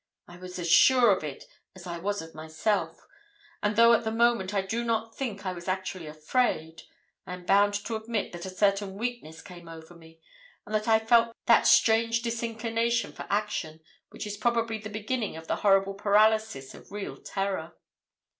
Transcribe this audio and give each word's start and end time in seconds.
I 0.27 0.35
was 0.37 0.57
as 0.57 0.67
sure 0.67 1.15
of 1.15 1.23
it 1.23 1.43
as 1.75 1.85
I 1.85 1.99
was 1.99 2.23
of 2.23 2.33
myself, 2.33 3.05
and 3.61 3.75
though 3.75 3.93
at 3.93 4.03
the 4.03 4.09
moment 4.11 4.51
I 4.51 4.63
do 4.63 4.83
not 4.83 5.15
think 5.15 5.45
I 5.45 5.53
was 5.53 5.67
actually 5.67 6.07
afraid, 6.07 6.81
I 7.27 7.33
am 7.35 7.45
bound 7.45 7.75
to 7.85 7.95
admit 7.95 8.31
that 8.31 8.47
a 8.47 8.49
certain 8.49 8.95
weakness 8.95 9.43
came 9.43 9.67
over 9.67 9.93
me 9.93 10.19
and 10.65 10.73
that 10.73 10.87
I 10.87 10.97
felt 10.97 11.35
that 11.45 11.67
strange 11.67 12.23
disinclination 12.23 13.13
for 13.13 13.27
action 13.29 13.79
which 14.09 14.25
is 14.25 14.37
probably 14.37 14.79
the 14.79 14.89
beginning 14.89 15.37
of 15.37 15.45
the 15.45 15.57
horrible 15.57 15.93
paralysis 15.93 16.73
of 16.73 16.91
real 16.91 17.17
terror. 17.17 17.75